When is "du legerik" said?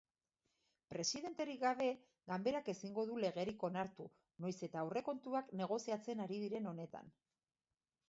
3.11-3.69